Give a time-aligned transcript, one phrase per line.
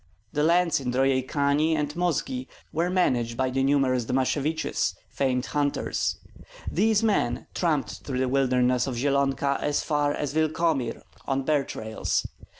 [0.33, 6.17] The lands in Drojeykani and Mozgi were managed by the numerous Domasheviches, famed hunters;
[6.71, 12.25] these men tramped through the wilderness of Zyelonka as far as Wilkomir on bear trails.